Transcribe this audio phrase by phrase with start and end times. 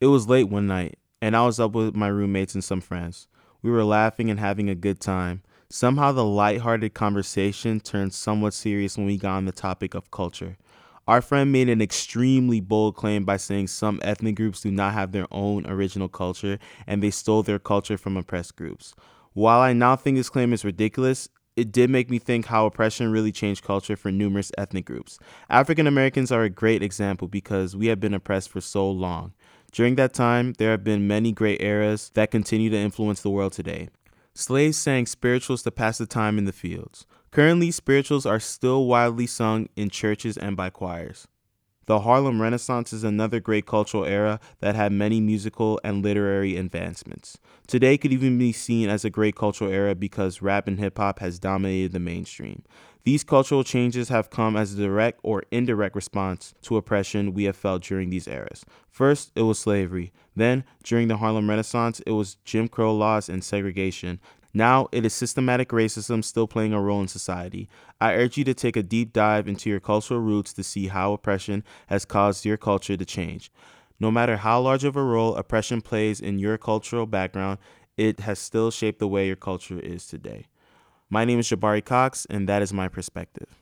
[0.00, 3.28] It was late one night, and I was up with my roommates and some friends.
[3.60, 5.42] We were laughing and having a good time.
[5.68, 10.56] Somehow, the light-hearted conversation turned somewhat serious when we got on the topic of culture.
[11.06, 15.12] Our friend made an extremely bold claim by saying some ethnic groups do not have
[15.12, 18.94] their own original culture and they stole their culture from oppressed groups.
[19.34, 23.12] While I now think this claim is ridiculous, it did make me think how oppression
[23.12, 25.18] really changed culture for numerous ethnic groups.
[25.50, 29.34] African Americans are a great example because we have been oppressed for so long.
[29.72, 33.52] During that time, there have been many great eras that continue to influence the world
[33.52, 33.88] today.
[34.34, 37.06] Slaves sang spirituals to pass the time in the fields.
[37.30, 41.28] Currently, spirituals are still widely sung in churches and by choirs.
[41.90, 47.38] The Harlem Renaissance is another great cultural era that had many musical and literary advancements.
[47.66, 51.18] Today could even be seen as a great cultural era because rap and hip hop
[51.18, 52.62] has dominated the mainstream.
[53.02, 57.56] These cultural changes have come as a direct or indirect response to oppression we have
[57.56, 58.64] felt during these eras.
[58.88, 60.12] First, it was slavery.
[60.36, 64.20] Then, during the Harlem Renaissance, it was Jim Crow laws and segregation.
[64.52, 67.68] Now it is systematic racism still playing a role in society.
[68.00, 71.12] I urge you to take a deep dive into your cultural roots to see how
[71.12, 73.52] oppression has caused your culture to change.
[74.00, 77.58] No matter how large of a role oppression plays in your cultural background,
[77.96, 80.46] it has still shaped the way your culture is today.
[81.10, 83.59] My name is Jabari Cox, and that is my perspective.